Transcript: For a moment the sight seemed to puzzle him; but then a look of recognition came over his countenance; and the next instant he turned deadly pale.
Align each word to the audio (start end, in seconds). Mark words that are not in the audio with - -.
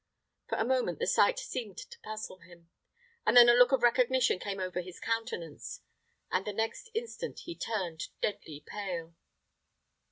For 0.47 0.57
a 0.57 0.65
moment 0.65 0.97
the 0.97 1.05
sight 1.05 1.37
seemed 1.37 1.77
to 1.77 1.99
puzzle 1.99 2.39
him; 2.39 2.71
but 3.23 3.35
then 3.35 3.47
a 3.49 3.53
look 3.53 3.71
of 3.71 3.83
recognition 3.83 4.39
came 4.39 4.59
over 4.59 4.81
his 4.81 4.99
countenance; 4.99 5.81
and 6.31 6.43
the 6.43 6.53
next 6.53 6.89
instant 6.95 7.41
he 7.41 7.53
turned 7.55 8.07
deadly 8.19 8.63
pale. 8.65 9.13